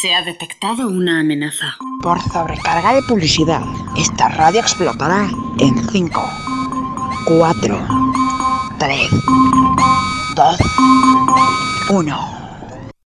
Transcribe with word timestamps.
Se 0.00 0.12
ha 0.12 0.22
detectado 0.22 0.88
una 0.88 1.20
amenaza. 1.20 1.76
Por 2.02 2.20
sobrecarga 2.20 2.94
de 2.94 3.02
publicidad, 3.02 3.62
esta 3.96 4.28
radio 4.28 4.60
explotará 4.60 5.30
en 5.58 5.88
5, 5.88 6.22
4, 7.26 7.86
3, 8.78 9.10
2, 10.34 10.56
1. 11.90 12.43